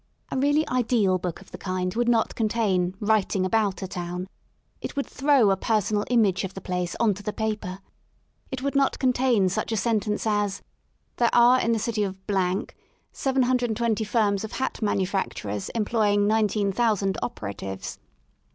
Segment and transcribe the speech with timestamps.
[0.31, 4.27] A really ideal book of the kind would not contain writing about" a town:
[4.81, 7.77] it would throw a personal image of the place on to the paper.
[8.49, 10.63] It would not con tain such a sentence as:
[11.17, 12.17] There are in the city of
[13.11, 17.99] 720 firms of hat manufacturers employing 19,000 operatives."